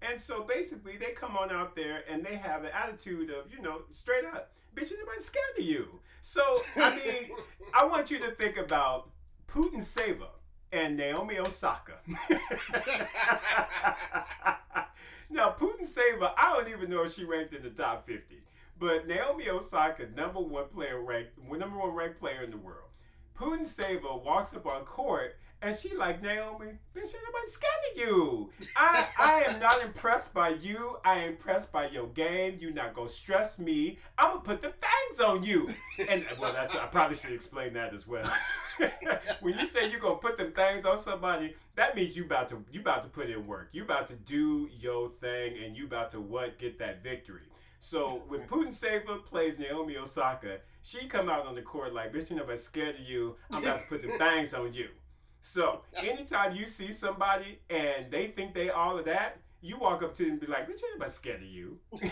And 0.01 0.21
so 0.21 0.43
basically, 0.43 0.97
they 0.97 1.13
come 1.13 1.37
on 1.37 1.51
out 1.51 1.75
there 1.75 2.05
and 2.09 2.25
they 2.25 2.37
have 2.37 2.65
an 2.65 2.71
attitude 2.73 3.31
of, 3.31 3.53
you 3.53 3.61
know, 3.61 3.83
straight 3.91 4.25
up, 4.25 4.53
bitch, 4.79 4.93
nobody's 4.99 5.25
scared 5.25 5.59
of 5.59 5.65
you. 5.65 6.01
So, 6.23 6.63
I 6.77 6.91
mean, 6.97 7.31
I 7.75 7.85
want 7.85 8.11
you 8.11 8.19
to 8.21 8.31
think 8.33 8.57
about 8.57 9.11
Putintseva 9.49 10.29
and 10.73 10.97
Naomi 10.97 11.39
Osaka. 11.39 11.99
now, 15.31 15.55
Putintseva, 15.59 16.33
I 16.37 16.55
don't 16.57 16.69
even 16.69 16.91
know 16.91 17.05
if 17.05 17.15
she 17.15 17.25
ranked 17.25 17.55
in 17.55 17.63
the 17.63 17.71
top 17.71 18.07
50, 18.07 18.43
but 18.79 19.07
Naomi 19.07 19.49
Osaka, 19.49 20.07
number 20.15 20.41
one 20.41 20.69
player 20.69 21.01
ranked, 21.01 21.39
number 21.51 21.79
one 21.79 21.95
ranked 21.95 22.21
player 22.21 22.43
in 22.43 22.51
the 22.51 22.59
world. 22.59 22.85
Putintseva 23.39 24.23
walks 24.23 24.55
up 24.55 24.67
on 24.67 24.85
court 24.85 25.37
And 25.61 25.75
she 25.75 25.97
like, 25.97 26.23
Naomi, 26.23 26.67
bitch, 26.95 27.15
ain't 27.15 27.25
nobody 27.27 27.49
scared 27.49 27.73
of 27.93 27.99
you. 27.99 28.51
I, 28.77 29.07
I 29.19 29.41
am 29.49 29.59
not 29.59 29.83
impressed 29.83 30.33
by 30.33 30.51
you. 30.51 30.99
I 31.05 31.19
am 31.19 31.31
impressed 31.31 31.73
by 31.73 31.89
your 31.89 32.07
game. 32.07 32.59
You 32.61 32.73
not 32.73 32.95
gonna 32.95 33.09
stress 33.09 33.59
me. 33.59 33.99
I'm 34.17 34.31
gonna 34.31 34.41
put 34.43 34.63
the 34.63 34.69
things 34.73 35.21
on 35.21 35.43
you. 35.43 35.75
And 36.09 36.25
well, 36.39 36.53
that's 36.53 36.77
I 36.77 36.87
probably 36.87 37.17
should 37.17 37.33
explain 37.33 37.73
that 37.73 37.93
as 37.93 38.07
well. 38.07 38.31
when 39.41 39.59
you 39.59 39.67
say 39.67 39.91
you're 39.91 39.99
gonna 39.99 40.17
put 40.17 40.39
them 40.39 40.53
things 40.53 40.85
on 40.85 40.97
somebody, 40.97 41.57
that 41.75 41.97
means 41.97 42.17
you 42.17 42.25
about 42.25 42.49
to 42.51 42.65
you 42.71 42.81
about 42.81 43.03
to 43.03 43.09
put 43.09 43.29
in 43.29 43.45
work. 43.45 43.71
You 43.73 43.83
about 43.83 44.07
to 44.09 44.15
do 44.15 44.69
your 44.79 45.09
thing, 45.09 45.55
and 45.65 45.77
you 45.77 45.87
about 45.87 46.13
to 46.13 46.21
what 46.21 46.59
get 46.59 46.79
that 46.79 47.03
victory. 47.03 47.43
So 47.81 48.23
when 48.29 48.43
Putintseva 48.43 49.25
plays 49.25 49.59
Naomi 49.59 49.97
Osaka, 49.97 50.59
she 50.83 51.07
come 51.07 51.29
out 51.29 51.47
on 51.47 51.55
the 51.57 51.63
court 51.63 51.93
like, 51.93 52.13
bitch, 52.13 52.31
you 52.31 52.37
nobody 52.37 52.59
scared 52.59 52.97
of 52.97 53.03
you. 53.03 53.37
I'm 53.51 53.63
about 53.63 53.81
to 53.81 53.87
put 53.87 54.03
the 54.03 54.09
things 54.19 54.55
on 54.55 54.73
you. 54.73 54.89
So 55.43 55.83
anytime 55.97 56.55
you 56.55 56.67
see 56.67 56.93
somebody 56.93 57.61
and 57.71 58.11
they 58.11 58.29
think 58.29 58.55
they 58.55 58.71
all 58.71 58.99
of 58.99 59.05
that, 59.07 59.39
you 59.61 59.79
walk 59.79 60.03
up 60.03 60.15
to 60.15 60.23
them 60.25 60.33
and 60.33 60.41
be 60.41 60.47
like, 60.47 60.69
bitch, 60.69 60.83
anybody 60.93 61.11
scared 61.11 61.43
of 61.43 61.49
you. 61.49 61.79
and, 61.93 62.03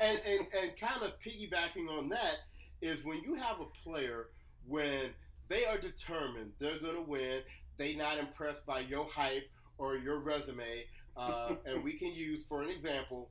and 0.00 0.46
and 0.60 0.76
kind 0.78 1.02
of 1.02 1.12
piggybacking 1.24 1.88
on 1.88 2.08
that 2.10 2.36
is 2.82 3.04
when 3.04 3.18
you 3.22 3.34
have 3.34 3.60
a 3.60 3.66
player 3.82 4.26
when 4.66 5.10
they 5.48 5.64
are 5.66 5.78
determined 5.78 6.52
they're 6.58 6.78
gonna 6.78 7.02
win, 7.02 7.40
they 7.76 7.94
not 7.94 8.18
impressed 8.18 8.66
by 8.66 8.80
your 8.80 9.04
hype 9.06 9.48
or 9.78 9.96
your 9.96 10.18
resume, 10.20 10.84
uh, 11.16 11.54
and 11.66 11.82
we 11.84 11.92
can 11.94 12.12
use 12.14 12.44
for 12.48 12.62
an 12.62 12.70
example. 12.70 13.30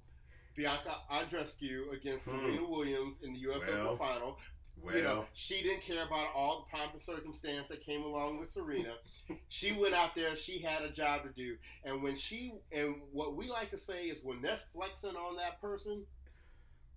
Bianca 0.55 0.93
Andreescu 1.11 1.91
against 1.93 2.25
Hmm. 2.27 2.37
Serena 2.39 2.69
Williams 2.69 3.17
in 3.23 3.33
the 3.33 3.39
U.S. 3.39 3.61
Well, 3.67 3.87
Open 3.87 3.97
final. 3.97 4.37
Well, 4.83 4.97
you 4.97 5.03
know, 5.03 5.25
she 5.33 5.63
didn't 5.63 5.83
care 5.83 6.03
about 6.03 6.27
all 6.35 6.67
the 6.67 6.77
pomp 6.77 6.93
and 6.93 7.01
circumstance 7.01 7.67
that 7.69 7.85
came 7.85 8.03
along 8.03 8.39
with 8.39 8.51
Serena. 8.51 8.95
she 9.47 9.71
went 9.71 9.93
out 9.93 10.13
there, 10.13 10.35
she 10.35 10.59
had 10.59 10.83
a 10.83 10.89
job 10.89 11.23
to 11.23 11.29
do. 11.29 11.55
And 11.85 12.03
when 12.03 12.17
she, 12.17 12.53
and 12.71 12.97
what 13.11 13.37
we 13.37 13.49
like 13.49 13.71
to 13.71 13.79
say 13.79 14.05
is 14.05 14.17
when 14.23 14.41
they're 14.41 14.59
flexing 14.73 15.15
on 15.15 15.37
that 15.37 15.61
person, 15.61 16.03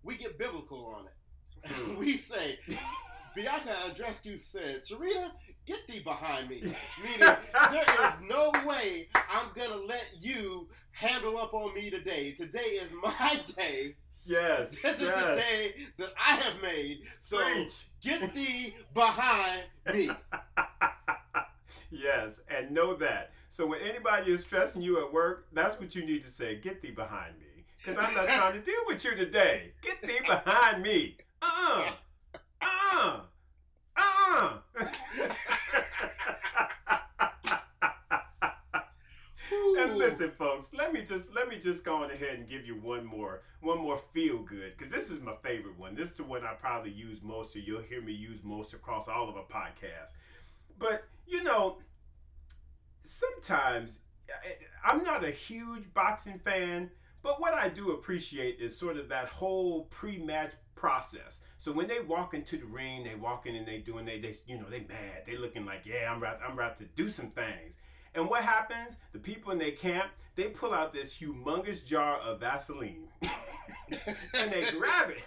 we 0.02 0.16
get 0.16 0.36
biblical 0.36 0.94
on 0.96 1.06
it. 1.06 1.70
Hmm. 1.70 1.96
we 1.98 2.16
say, 2.16 2.58
Bianca 3.36 3.74
Andreescu 3.88 4.40
said, 4.40 4.84
Serena, 4.84 5.32
get 5.64 5.86
thee 5.86 6.00
behind 6.02 6.48
me. 6.48 6.62
Meaning, 7.02 7.36
there 7.70 7.84
is 7.84 8.28
no 8.28 8.50
way 8.66 9.08
I'm 9.14 9.50
going 9.54 9.70
to 9.70 9.86
let 9.86 10.06
you 10.20 10.68
handle 10.90 11.38
up 11.38 11.54
on 11.54 11.74
me 11.74 11.90
today. 11.90 12.32
Today 12.32 12.58
is 12.58 12.90
my 13.00 13.40
day. 13.56 13.94
Yes, 14.26 14.82
This 14.82 14.92
is 14.92 14.98
the 14.98 15.04
yes. 15.06 15.38
day 15.38 15.74
that 15.98 16.12
I 16.18 16.36
have 16.36 16.62
made. 16.62 17.02
So 17.20 17.38
Preach. 17.38 17.84
get 18.02 18.34
thee 18.34 18.74
behind 18.94 19.62
me. 19.92 20.10
yes, 21.90 22.40
and 22.48 22.70
know 22.72 22.94
that. 22.94 23.32
So 23.48 23.66
when 23.66 23.80
anybody 23.80 24.32
is 24.32 24.42
stressing 24.42 24.82
you 24.82 25.04
at 25.06 25.12
work, 25.12 25.46
that's 25.52 25.80
what 25.80 25.94
you 25.94 26.04
need 26.04 26.22
to 26.22 26.28
say. 26.28 26.56
Get 26.56 26.82
thee 26.82 26.90
behind 26.90 27.38
me. 27.38 27.64
Because 27.78 27.96
I'm 27.98 28.14
not 28.14 28.26
trying 28.26 28.52
to 28.54 28.60
deal 28.60 28.80
with 28.86 29.04
you 29.04 29.14
today. 29.14 29.72
Get 29.82 30.02
thee 30.02 30.20
behind 30.26 30.82
me. 30.82 31.16
Uh. 31.40 31.90
Uh. 32.60 33.20
Uh. 33.96 34.58
Listen, 40.10 40.30
folks, 40.30 40.68
let 40.72 40.92
me 40.92 41.02
just 41.02 41.24
let 41.34 41.48
me 41.48 41.58
just 41.58 41.84
go 41.84 42.02
on 42.02 42.10
ahead 42.10 42.38
and 42.38 42.48
give 42.48 42.66
you 42.66 42.74
one 42.74 43.04
more 43.04 43.42
one 43.60 43.78
more 43.78 43.98
feel 44.12 44.38
good 44.42 44.72
because 44.76 44.92
this 44.92 45.10
is 45.10 45.20
my 45.20 45.34
favorite 45.42 45.78
one. 45.78 45.94
This 45.94 46.10
is 46.10 46.14
the 46.16 46.24
one 46.24 46.44
I 46.44 46.54
probably 46.54 46.92
use 46.92 47.22
most, 47.22 47.54
or 47.56 47.60
you'll 47.60 47.82
hear 47.82 48.00
me 48.00 48.12
use 48.12 48.42
most 48.42 48.74
across 48.74 49.08
all 49.08 49.28
of 49.28 49.36
our 49.36 49.44
podcasts. 49.44 50.12
But 50.78 51.04
you 51.26 51.42
know, 51.42 51.78
sometimes 53.02 54.00
I'm 54.84 55.02
not 55.02 55.24
a 55.24 55.30
huge 55.30 55.92
boxing 55.94 56.38
fan, 56.38 56.90
but 57.22 57.40
what 57.40 57.54
I 57.54 57.68
do 57.68 57.90
appreciate 57.90 58.60
is 58.60 58.78
sort 58.78 58.96
of 58.96 59.08
that 59.08 59.28
whole 59.28 59.84
pre-match 59.84 60.52
process. 60.74 61.40
So 61.58 61.72
when 61.72 61.88
they 61.88 62.00
walk 62.00 62.34
into 62.34 62.58
the 62.58 62.66
ring, 62.66 63.04
they 63.04 63.14
walk 63.14 63.46
in 63.46 63.54
and 63.56 63.66
they 63.66 63.78
doing 63.78 64.04
they 64.04 64.20
they 64.20 64.34
you 64.46 64.58
know 64.58 64.68
they 64.68 64.80
mad, 64.80 65.22
they 65.26 65.36
looking 65.36 65.66
like 65.66 65.82
yeah 65.84 66.10
I'm 66.10 66.18
about 66.18 66.40
I'm 66.46 66.52
about 66.52 66.76
to 66.78 66.84
do 66.84 67.10
some 67.10 67.30
things. 67.30 67.78
And 68.16 68.28
what 68.28 68.42
happens? 68.42 68.96
The 69.12 69.18
people 69.18 69.52
in 69.52 69.58
their 69.58 69.72
camp 69.72 70.10
they 70.36 70.48
pull 70.48 70.74
out 70.74 70.92
this 70.92 71.18
humongous 71.18 71.84
jar 71.84 72.18
of 72.18 72.40
Vaseline 72.40 73.08
and 74.34 74.52
they 74.52 74.70
grab 74.78 75.10
it 75.10 75.24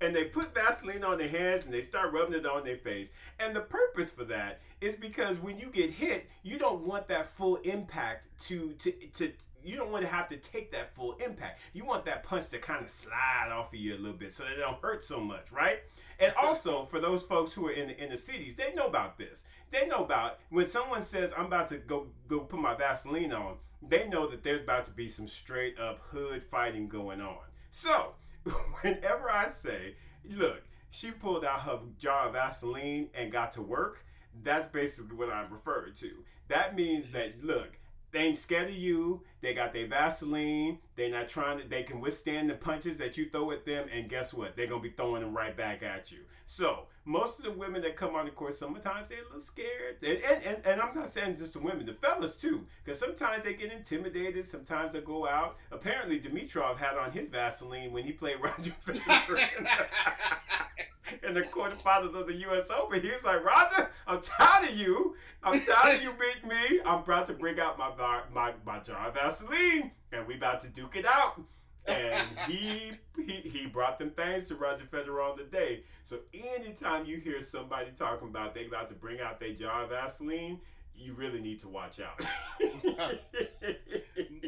and 0.00 0.14
they 0.14 0.24
put 0.24 0.54
Vaseline 0.54 1.04
on 1.04 1.16
their 1.16 1.28
hands 1.28 1.64
and 1.64 1.72
they 1.72 1.80
start 1.80 2.12
rubbing 2.12 2.34
it 2.34 2.44
on 2.44 2.64
their 2.64 2.76
face. 2.76 3.10
And 3.38 3.56
the 3.56 3.60
purpose 3.60 4.10
for 4.10 4.24
that 4.24 4.60
is 4.80 4.96
because 4.96 5.38
when 5.38 5.58
you 5.58 5.68
get 5.68 5.90
hit, 5.90 6.28
you 6.42 6.58
don't 6.58 6.86
want 6.86 7.08
that 7.08 7.28
full 7.28 7.56
impact 7.56 8.28
to 8.40 8.72
to 8.80 8.92
to 9.14 9.32
you 9.64 9.76
don't 9.76 9.90
want 9.90 10.02
to 10.04 10.10
have 10.10 10.28
to 10.28 10.36
take 10.36 10.72
that 10.72 10.94
full 10.94 11.14
impact. 11.24 11.60
You 11.72 11.84
want 11.84 12.04
that 12.06 12.22
punch 12.22 12.48
to 12.48 12.58
kind 12.58 12.84
of 12.84 12.90
slide 12.90 13.50
off 13.50 13.72
of 13.72 13.78
you 13.78 13.94
a 13.94 13.98
little 13.98 14.16
bit 14.16 14.32
so 14.32 14.44
that 14.44 14.52
it 14.52 14.60
don't 14.60 14.80
hurt 14.80 15.04
so 15.04 15.20
much, 15.20 15.52
right? 15.52 15.80
And 16.18 16.32
also 16.40 16.84
for 16.84 17.00
those 17.00 17.22
folks 17.22 17.52
who 17.52 17.66
are 17.66 17.72
in 17.72 17.88
the, 17.88 18.02
in 18.02 18.10
the 18.10 18.16
cities, 18.16 18.54
they 18.54 18.72
know 18.74 18.86
about 18.86 19.18
this. 19.18 19.44
They 19.70 19.86
know 19.86 20.04
about 20.04 20.38
when 20.50 20.68
someone 20.68 21.02
says, 21.02 21.32
"I'm 21.36 21.46
about 21.46 21.68
to 21.68 21.78
go 21.78 22.08
go 22.28 22.40
put 22.40 22.60
my 22.60 22.74
Vaseline 22.74 23.32
on." 23.32 23.56
They 23.82 24.06
know 24.08 24.28
that 24.28 24.44
there's 24.44 24.60
about 24.60 24.84
to 24.84 24.92
be 24.92 25.08
some 25.08 25.26
straight 25.26 25.78
up 25.78 25.98
hood 26.10 26.42
fighting 26.42 26.88
going 26.88 27.20
on. 27.20 27.38
So 27.70 28.14
whenever 28.82 29.30
I 29.30 29.48
say, 29.48 29.96
"Look," 30.28 30.62
she 30.90 31.10
pulled 31.10 31.44
out 31.44 31.62
her 31.62 31.80
jar 31.98 32.26
of 32.26 32.34
Vaseline 32.34 33.08
and 33.14 33.32
got 33.32 33.52
to 33.52 33.62
work. 33.62 34.04
That's 34.42 34.68
basically 34.68 35.16
what 35.16 35.30
I'm 35.30 35.50
referring 35.50 35.94
to. 35.94 36.24
That 36.48 36.76
means 36.76 37.12
that 37.12 37.42
look, 37.42 37.78
they 38.12 38.20
ain't 38.20 38.38
scared 38.38 38.68
of 38.68 38.76
you. 38.76 39.22
They 39.40 39.54
got 39.54 39.72
their 39.72 39.86
Vaseline. 39.86 40.78
They're 40.96 41.10
not 41.10 41.28
trying 41.28 41.60
to. 41.60 41.68
They 41.68 41.82
can 41.82 42.00
withstand 42.00 42.50
the 42.50 42.54
punches 42.54 42.98
that 42.98 43.16
you 43.16 43.28
throw 43.28 43.50
at 43.52 43.64
them, 43.64 43.88
and 43.92 44.08
guess 44.08 44.34
what? 44.34 44.54
They're 44.54 44.66
gonna 44.66 44.82
be 44.82 44.90
throwing 44.90 45.22
them 45.22 45.34
right 45.36 45.56
back 45.56 45.82
at 45.82 46.12
you. 46.12 46.18
So 46.44 46.86
most 47.04 47.38
of 47.38 47.46
the 47.46 47.50
women 47.52 47.80
that 47.82 47.96
come 47.96 48.14
on 48.14 48.26
the 48.26 48.30
court, 48.30 48.54
sometimes 48.54 49.08
they're 49.08 49.20
a 49.20 49.24
little 49.24 49.40
scared, 49.40 49.96
and 50.02 50.18
and, 50.18 50.44
and, 50.44 50.66
and 50.66 50.80
I'm 50.80 50.94
not 50.94 51.08
saying 51.08 51.38
just 51.38 51.54
the 51.54 51.58
women, 51.58 51.86
the 51.86 51.94
fellas 51.94 52.36
too, 52.36 52.66
because 52.84 53.00
sometimes 53.00 53.44
they 53.44 53.54
get 53.54 53.72
intimidated. 53.72 54.46
Sometimes 54.46 54.92
they 54.92 55.00
go 55.00 55.26
out. 55.26 55.56
Apparently, 55.70 56.20
Dimitrov 56.20 56.76
had 56.76 56.98
on 56.98 57.12
his 57.12 57.28
Vaseline 57.30 57.92
when 57.92 58.04
he 58.04 58.12
played 58.12 58.36
Roger 58.42 58.74
Federer 58.84 59.48
in 61.22 61.34
the 61.34 61.42
quarterfinals 61.42 62.14
of 62.14 62.26
the 62.26 62.34
U.S. 62.34 62.70
Open. 62.70 63.02
He 63.02 63.10
was 63.10 63.24
like, 63.24 63.44
Roger, 63.44 63.90
I'm 64.06 64.20
tired 64.20 64.70
of 64.70 64.76
you. 64.76 65.16
I'm 65.42 65.60
tired 65.60 65.96
of 65.96 66.02
you 66.02 66.12
beating 66.20 66.48
me. 66.48 66.80
I'm 66.84 67.00
about 67.00 67.26
to 67.26 67.32
bring 67.32 67.58
out 67.60 67.78
my 67.78 67.90
my 68.32 68.52
my 68.64 68.78
jar 68.80 69.08
of 69.08 69.14
Vaseline, 69.14 69.92
and 70.12 70.26
we 70.26 70.34
about 70.34 70.60
to 70.62 70.68
duke 70.68 70.96
it 70.96 71.06
out. 71.06 71.40
And 71.86 72.28
he 72.46 72.92
he 73.16 73.32
he 73.48 73.66
brought 73.66 73.98
them 73.98 74.10
things 74.10 74.48
to 74.48 74.54
Roger 74.54 74.84
Federer 74.84 75.30
on 75.30 75.36
the 75.36 75.44
day. 75.44 75.82
So 76.04 76.20
anytime 76.32 77.06
you 77.06 77.18
hear 77.18 77.40
somebody 77.40 77.90
talking 77.94 78.28
about 78.28 78.54
they 78.54 78.66
about 78.66 78.88
to 78.88 78.94
bring 78.94 79.20
out 79.20 79.40
their 79.40 79.52
jar 79.52 79.82
of 79.82 79.90
Vaseline, 79.90 80.60
you 80.94 81.14
really 81.14 81.40
need 81.40 81.60
to 81.60 81.68
watch 81.68 82.00
out. 82.00 82.20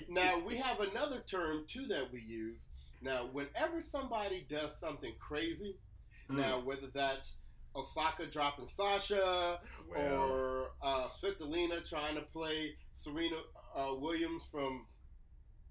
Now 0.08 0.40
we 0.46 0.56
have 0.58 0.78
another 0.78 1.24
term 1.26 1.64
too 1.66 1.86
that 1.86 2.12
we 2.12 2.20
use. 2.20 2.66
Now, 3.02 3.28
whenever 3.32 3.82
somebody 3.82 4.46
does 4.48 4.76
something 4.78 5.12
crazy, 5.18 5.76
Hmm. 6.28 6.36
now 6.38 6.60
whether 6.64 6.86
that's 6.94 7.34
Osaka 7.76 8.26
dropping 8.26 8.68
Sasha 8.68 9.58
Well. 9.90 10.22
or 10.30 10.66
uh, 10.82 11.08
Svitolina 11.08 11.88
trying 11.88 12.14
to 12.14 12.22
play 12.22 12.76
Serena 12.94 13.36
uh, 13.76 13.94
Williams 13.98 14.42
from 14.52 14.86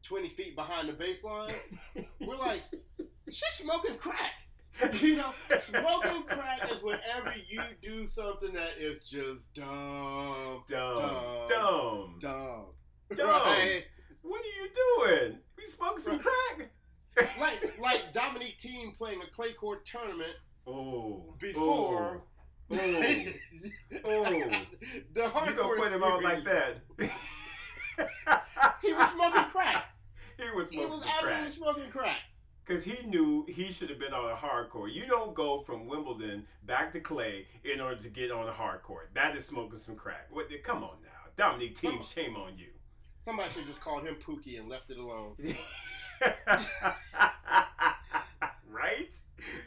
20 0.04 0.30
feet 0.30 0.56
behind 0.56 0.90
the 0.90 0.94
baseline, 0.94 1.54
we're 2.20 2.36
like, 2.36 2.62
she's 3.30 3.54
smoking 3.54 3.96
crack. 3.98 4.32
You 5.02 5.18
know, 5.18 5.32
smoking 5.70 6.24
crack 6.24 6.70
is 6.72 6.82
whenever 6.82 7.32
you 7.48 7.62
do 7.82 8.08
something 8.08 8.52
that 8.54 8.72
is 8.80 9.08
just 9.08 9.40
dumb, 9.54 10.64
dumb, 10.68 11.00
Dumb. 11.48 11.48
dumb, 11.48 12.16
dumb, 12.20 12.66
dumb. 13.16 13.28
right? 13.30 13.84
What 14.24 14.42
are 14.42 14.64
you 14.64 14.70
doing? 15.30 15.38
We 15.58 15.66
smoke 15.68 16.00
some 16.00 16.18
crack. 16.20 16.72
Like 17.40 17.78
like 17.80 18.02
Dominique 18.14 18.58
Thiem 18.84 18.98
playing 18.98 19.22
a 19.22 19.28
clay 19.28 19.54
court 19.54 19.86
tournament 19.86 20.36
Oh, 20.66 21.36
before. 21.40 22.22
Oh, 22.72 22.76
oh, 22.76 22.78
oh. 24.06 24.52
the 25.14 25.22
hardcore 25.22 25.48
you 25.48 25.56
gonna 25.56 25.76
put 25.76 25.92
him 25.92 26.04
on 26.04 26.24
like 26.24 26.44
that? 26.46 26.78
He 28.82 28.94
was 28.94 29.12
smoking 29.12 29.44
crack. 29.52 29.86
He 30.36 30.50
was 30.56 30.70
smoking 30.70 30.88
He 30.90 30.96
was 30.96 31.04
some 31.04 31.12
absolutely 31.12 31.42
crack 31.44 31.52
smoking 31.54 31.92
crack. 31.92 32.18
because 32.66 32.84
he 32.84 33.06
knew 33.08 33.46
he 33.48 33.72
should 33.72 33.90
have 33.90 34.00
been 34.00 34.14
on 34.14 34.32
a 34.32 34.36
hard 34.36 34.70
court. 34.70 34.92
You 34.92 35.06
don't 35.06 35.36
go 35.36 35.60
from 35.62 35.86
Wimbledon 35.86 36.48
back 36.66 36.92
to 36.94 37.00
clay 37.00 37.46
in 37.64 37.80
order 37.80 38.02
to 38.02 38.10
get 38.10 38.32
on 38.32 38.48
a 38.48 38.52
hard 38.52 38.82
court. 38.82 39.12
That 39.14 39.36
is 39.36 39.46
smoking 39.46 39.78
some 39.78 39.96
crack. 39.96 40.28
What? 40.32 40.48
Come 40.64 40.84
on 40.84 40.98
now, 41.04 41.30
Dominic 41.38 41.76
Thiem, 41.78 42.04
shame 42.04 42.36
on 42.36 42.58
you. 42.58 42.70
Somebody 43.22 43.52
should 43.52 43.68
just 43.68 43.80
called 43.80 44.06
him 44.08 44.16
Pookie 44.16 44.60
and 44.60 44.68
left 44.68 44.90
it 44.90 44.98
alone. 44.98 45.36
right? 48.84 49.14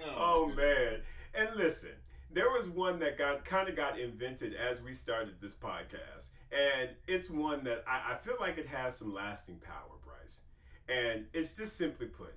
Oh, 0.05 0.15
Oh 0.17 0.53
man. 0.55 1.01
And 1.35 1.57
listen, 1.57 1.93
there 2.33 2.51
was 2.51 2.69
one 2.69 2.99
that 3.01 3.19
got 3.19 3.45
kind 3.45 3.69
of 3.69 3.77
got 3.77 3.99
invented 3.99 4.55
as 4.55 4.83
we 4.83 4.93
started 4.93 5.35
this 5.41 5.55
podcast, 5.55 6.31
and 6.51 6.91
it's 7.07 7.29
one 7.31 7.65
that 7.65 7.85
I, 7.87 8.15
I 8.15 8.17
feel 8.17 8.37
like 8.41 8.59
it 8.59 8.67
has 8.69 8.97
some 8.97 9.13
lasting 9.13 9.61
power, 9.65 9.97
Bryce. 10.05 10.41
And 10.89 11.27
it's 11.33 11.55
just 11.55 11.77
simply 11.77 12.07
put, 12.07 12.35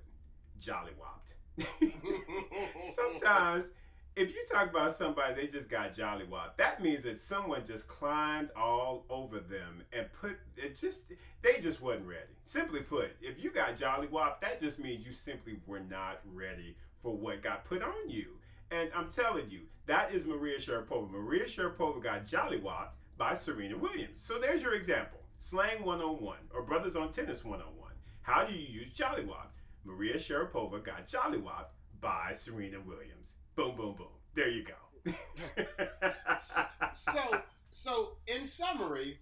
jolly 0.58 0.92
whopped. 0.98 1.34
Sometimes 2.94 3.70
if 4.16 4.34
you 4.34 4.44
talk 4.50 4.70
about 4.70 4.92
somebody 4.92 5.34
they 5.34 5.46
just 5.46 5.68
got 5.68 5.94
jolly 5.94 6.24
wop, 6.24 6.56
that 6.58 6.82
means 6.82 7.04
that 7.04 7.20
someone 7.20 7.64
just 7.64 7.86
climbed 7.88 8.50
all 8.56 9.04
over 9.08 9.38
them 9.38 9.82
and 9.92 10.12
put 10.12 10.38
it 10.56 10.76
just 10.76 11.04
they 11.42 11.58
just 11.60 11.80
wasn't 11.80 12.06
ready. 12.06 12.20
Simply 12.44 12.80
put, 12.80 13.12
if 13.22 13.42
you 13.42 13.50
got 13.50 13.76
jolly 13.76 14.08
wop, 14.08 14.40
that 14.40 14.60
just 14.60 14.78
means 14.78 15.06
you 15.06 15.12
simply 15.12 15.56
were 15.66 15.80
not 15.80 16.20
ready 16.34 16.76
for 16.98 17.16
what 17.16 17.42
got 17.42 17.64
put 17.64 17.82
on 17.82 18.08
you. 18.08 18.26
And 18.70 18.90
I'm 18.94 19.10
telling 19.10 19.50
you, 19.50 19.60
that 19.86 20.12
is 20.12 20.26
Maria 20.26 20.58
Sharapova. 20.58 21.10
Maria 21.10 21.44
Sharapova 21.44 22.02
got 22.02 22.26
jolly 22.26 22.58
whopped 22.58 22.96
by 23.16 23.34
Serena 23.34 23.76
Williams. 23.76 24.20
So 24.20 24.38
there's 24.38 24.62
your 24.62 24.74
example. 24.74 25.18
Slang 25.38 25.84
101 25.84 26.36
or 26.54 26.62
Brothers 26.62 26.96
on 26.96 27.12
Tennis 27.12 27.44
101. 27.44 27.92
How 28.22 28.44
do 28.44 28.52
you 28.52 28.66
use 28.66 28.90
jolly 28.90 29.24
wop? 29.24 29.52
Maria 29.84 30.16
Sharapova 30.16 30.82
got 30.84 31.06
jolly 31.06 31.38
whopped 31.38 31.74
by 32.00 32.32
Serena 32.32 32.78
Williams. 32.80 33.36
Boom, 33.60 33.76
boom, 33.76 33.94
boom. 33.94 34.06
There 34.34 34.48
you 34.48 34.64
go. 34.64 35.12
so, 36.94 37.42
so 37.70 38.16
in 38.26 38.46
summary, 38.46 39.18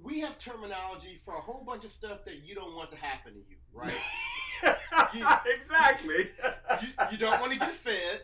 we 0.00 0.20
have 0.20 0.38
terminology 0.38 1.20
for 1.24 1.34
a 1.34 1.40
whole 1.40 1.64
bunch 1.64 1.84
of 1.84 1.90
stuff 1.90 2.24
that 2.26 2.44
you 2.44 2.54
don't 2.54 2.76
want 2.76 2.92
to 2.92 2.96
happen 2.96 3.32
to 3.32 3.40
you, 3.40 3.56
right? 3.72 3.92
you, 5.14 5.26
exactly. 5.52 6.30
You, 6.80 6.88
you, 7.10 7.18
don't 7.18 7.40
want 7.40 7.54
to 7.54 7.58
get 7.58 7.74
fed. 7.74 8.20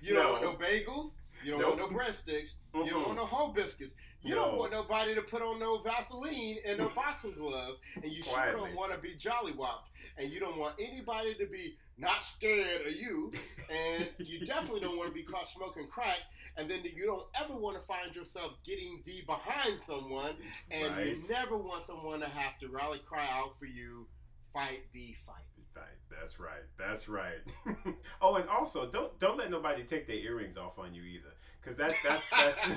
You 0.00 0.14
no. 0.14 0.22
don't 0.22 0.32
want 0.32 0.60
no 0.60 0.66
bagels. 0.66 1.10
You 1.44 1.50
don't 1.50 1.60
nope. 1.60 1.78
want 1.78 1.92
no 1.92 1.98
breadsticks. 1.98 2.54
Mm-hmm. 2.74 2.86
You 2.86 2.90
don't 2.92 3.06
want 3.06 3.16
no 3.16 3.26
whole 3.26 3.52
biscuits. 3.52 3.94
You 4.26 4.34
no. 4.34 4.46
don't 4.46 4.58
want 4.58 4.72
nobody 4.72 5.14
to 5.14 5.22
put 5.22 5.40
on 5.40 5.60
no 5.60 5.78
Vaseline 5.78 6.58
and 6.66 6.78
no 6.78 6.88
boxing 6.88 7.32
gloves, 7.32 7.78
and 7.94 8.10
you 8.10 8.24
sure 8.24 8.52
don't 8.52 8.74
want 8.74 8.92
to 8.92 8.98
be 8.98 9.14
jolly 9.14 9.52
whopped, 9.52 9.90
and 10.18 10.32
you 10.32 10.40
don't 10.40 10.58
want 10.58 10.74
anybody 10.80 11.34
to 11.34 11.46
be 11.46 11.76
not 11.96 12.24
scared 12.24 12.86
of 12.86 12.92
you, 12.92 13.32
and 13.70 14.08
you 14.18 14.44
definitely 14.44 14.80
don't 14.80 14.98
want 14.98 15.08
to 15.08 15.14
be 15.14 15.22
caught 15.22 15.48
smoking 15.48 15.86
crack, 15.86 16.18
and 16.56 16.68
then 16.68 16.80
you 16.82 17.06
don't 17.06 17.26
ever 17.40 17.54
want 17.54 17.78
to 17.78 17.86
find 17.86 18.14
yourself 18.16 18.52
getting 18.64 19.00
the 19.06 19.22
behind 19.26 19.78
someone, 19.86 20.34
and 20.72 20.96
right. 20.96 21.06
you 21.06 21.22
never 21.30 21.56
want 21.56 21.86
someone 21.86 22.18
to 22.18 22.28
have 22.28 22.58
to 22.58 22.68
rally 22.68 23.00
cry 23.08 23.28
out 23.30 23.56
for 23.60 23.66
you, 23.66 24.08
fight, 24.52 24.80
be 24.92 25.14
fight. 25.24 25.36
Fight. 25.74 25.84
That's 26.10 26.40
right. 26.40 26.64
That's 26.78 27.06
right. 27.06 27.42
oh, 28.22 28.36
and 28.36 28.48
also 28.48 28.90
don't 28.90 29.18
don't 29.18 29.36
let 29.36 29.50
nobody 29.50 29.82
take 29.82 30.06
their 30.06 30.16
earrings 30.16 30.56
off 30.56 30.78
on 30.78 30.94
you 30.94 31.02
either, 31.02 31.34
because 31.60 31.76
that 31.76 31.92
that's 32.02 32.24
that's. 32.30 32.76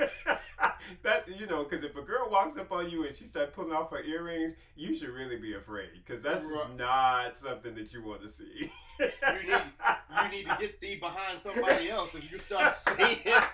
that 1.02 1.28
you 1.28 1.46
know, 1.46 1.64
because 1.64 1.84
if 1.84 1.96
a 1.96 2.02
girl 2.02 2.28
walks 2.30 2.56
up 2.56 2.72
on 2.72 2.90
you 2.90 3.06
and 3.06 3.14
she 3.14 3.24
starts 3.24 3.54
pulling 3.54 3.72
off 3.72 3.90
her 3.90 4.02
earrings, 4.02 4.54
you 4.76 4.94
should 4.94 5.10
really 5.10 5.36
be 5.36 5.54
afraid 5.54 5.90
because 6.04 6.22
that's 6.22 6.44
right. 6.44 6.76
not 6.76 7.36
something 7.36 7.74
that 7.74 7.92
you 7.92 8.04
want 8.04 8.22
to 8.22 8.28
see. 8.28 8.70
you 9.00 9.06
need 9.46 9.62
you 10.22 10.28
need 10.30 10.46
to 10.46 10.56
get 10.60 10.80
thee 10.80 10.96
behind 10.98 11.40
somebody 11.42 11.90
else 11.90 12.14
if 12.14 12.30
you 12.30 12.38
start 12.38 12.76
seeing 12.98 13.18
that 13.24 13.50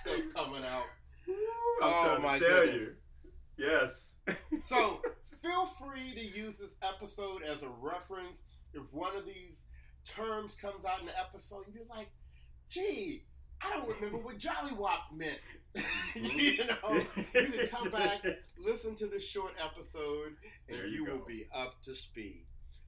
stuff 0.00 0.34
coming 0.34 0.64
out. 0.64 0.84
I'm 1.28 1.34
oh 1.82 2.18
my 2.22 2.38
to 2.38 2.44
tell 2.44 2.60
goodness. 2.64 2.76
you. 2.76 2.92
Yes. 3.56 4.14
so 4.64 5.00
feel 5.42 5.66
free 5.80 6.14
to 6.14 6.38
use 6.38 6.58
this 6.58 6.74
episode 6.82 7.42
as 7.42 7.62
a 7.62 7.68
reference 7.80 8.42
if 8.74 8.82
one 8.92 9.16
of 9.16 9.26
these 9.26 9.56
terms 10.04 10.56
comes 10.60 10.84
out 10.84 11.00
in 11.00 11.06
the 11.06 11.18
episode 11.18 11.66
and 11.66 11.74
you're 11.74 11.84
like, 11.90 12.08
gee, 12.68 13.22
I 13.64 13.76
don't 13.76 13.88
remember 13.94 14.18
what 14.18 14.38
Jolly 14.38 14.72
Wop 14.76 15.12
meant. 15.14 15.38
you 16.14 16.58
know, 16.64 17.00
you 17.34 17.48
can 17.48 17.68
come 17.68 17.90
back, 17.90 18.24
listen 18.58 18.94
to 18.96 19.06
this 19.06 19.26
short 19.26 19.52
episode, 19.62 20.36
and 20.68 20.78
you, 20.92 21.04
you 21.04 21.04
will 21.04 21.24
be 21.26 21.46
up 21.54 21.80
to 21.84 21.94
speed. 21.94 22.44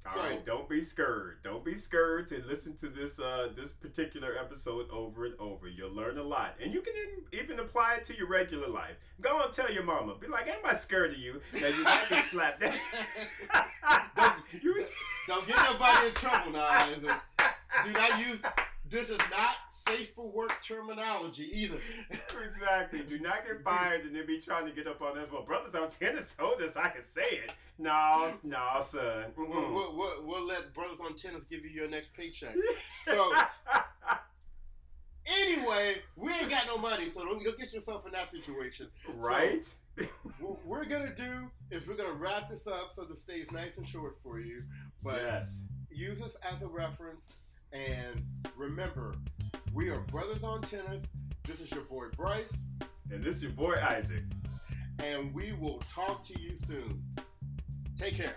All 0.07 0.15
so, 0.15 0.21
right, 0.21 0.45
don't 0.45 0.69
be 0.69 0.83
scared. 0.83 1.39
Don't 1.43 1.65
be 1.65 1.77
scared 1.77 2.29
to 2.29 2.43
listen 2.47 2.77
to 2.77 2.89
this 2.89 3.19
uh, 3.19 3.49
this 3.57 3.73
particular 3.73 4.37
episode 4.39 4.91
over 4.91 5.25
and 5.25 5.35
over. 5.39 5.67
You'll 5.67 5.95
learn 5.95 6.19
a 6.19 6.23
lot, 6.23 6.57
and 6.63 6.75
you 6.75 6.83
can 6.83 6.93
even 7.33 7.59
apply 7.59 7.95
it 7.95 8.05
to 8.07 8.17
your 8.17 8.29
regular 8.29 8.69
life. 8.69 8.97
Go 9.23 9.41
and 9.43 9.51
tell 9.51 9.73
your 9.73 9.83
mama. 9.83 10.17
Be 10.21 10.27
like, 10.27 10.47
"Am 10.47 10.59
I 10.63 10.75
scared 10.75 11.13
of 11.13 11.19
you?" 11.19 11.41
that 11.55 11.75
you 11.75 11.85
might 11.85 12.11
get 12.11 12.25
slapped. 12.27 12.61
don't, 12.61 14.35
you, 14.63 14.85
don't 15.27 15.47
get 15.49 15.57
nobody 15.57 16.09
in 16.09 16.13
trouble 16.13 16.53
now. 16.53 16.87
Do 17.85 17.93
not 17.93 18.19
use 18.19 18.41
this 18.91 19.09
is 19.09 19.19
not 19.31 19.57
safe 19.89 20.15
for 20.15 20.31
work 20.31 20.53
terminology 20.63 21.49
either. 21.53 21.79
exactly. 22.47 23.01
Do 23.01 23.19
not 23.19 23.45
get 23.45 23.63
fired 23.63 24.05
and 24.05 24.15
then 24.15 24.27
be 24.27 24.41
trying 24.41 24.67
to 24.67 24.73
get 24.73 24.87
up 24.87 25.03
on 25.03 25.17
this. 25.17 25.31
Well, 25.31 25.43
brothers 25.43 25.75
on 25.75 25.91
tennis 25.91 26.35
told 26.35 26.61
us 26.61 26.77
I 26.77 26.89
can 26.89 27.05
say 27.05 27.23
it. 27.23 27.51
No, 27.79 28.31
no, 28.45 28.77
son. 28.81 29.27
We'll, 29.37 29.49
we'll, 29.49 29.97
we'll, 29.97 30.27
we'll, 30.27 30.47
let 30.47 30.73
brothers 30.75 30.99
on 31.05 31.17
tennis 31.17 31.43
give 31.51 31.65
you 31.65 31.71
your 31.71 31.89
next 31.89 32.15
paycheck. 32.15 32.55
So. 33.05 33.33
anyway, 35.27 35.97
we 36.17 36.33
ain't 36.33 36.49
got 36.49 36.67
no 36.67 36.79
money, 36.79 37.11
so 37.15 37.23
don't, 37.25 37.43
don't 37.43 37.59
get 37.59 37.73
yourself 37.75 38.07
in 38.07 38.13
that 38.13 38.31
situation. 38.31 38.89
Right. 39.17 39.67
So, 39.67 40.07
what 40.41 40.65
we're 40.65 40.87
gonna 40.87 41.15
do 41.15 41.51
is 41.71 41.87
we're 41.87 41.97
gonna 41.97 42.15
wrap 42.15 42.49
this 42.49 42.67
up 42.67 42.93
so 42.97 43.05
this 43.05 43.21
stays 43.21 43.51
nice 43.53 43.77
and 43.77 43.87
short 43.87 44.17
for 44.23 44.39
you. 44.39 44.63
But 45.03 45.21
yes. 45.23 45.67
use 45.91 46.19
this 46.19 46.37
as 46.51 46.63
a 46.63 46.67
reference 46.67 47.37
and 47.75 48.25
remember, 48.57 49.17
we 49.75 49.91
are 49.91 49.99
Brothers 50.03 50.45
on 50.45 50.63
Tennis. 50.63 51.03
This 51.43 51.61
is 51.61 51.71
your 51.73 51.83
boy 51.83 52.07
Bryce. 52.17 52.57
And 53.11 53.23
this 53.23 53.37
is 53.37 53.43
your 53.43 53.53
boy 53.53 53.75
Isaac. 53.83 54.23
And 55.03 55.35
we 55.35 55.53
will 55.53 55.79
talk 55.79 56.25
to 56.27 56.41
you 56.41 56.57
soon. 56.67 57.03
Take 57.99 58.17
care. 58.17 58.37